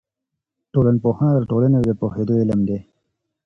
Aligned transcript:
ټولنپوهنه 0.73 1.29
د 1.35 1.39
ټولني 1.51 1.79
د 1.83 1.89
پوهېدو 2.01 2.33
علم 2.41 2.59
دی. 2.67 2.79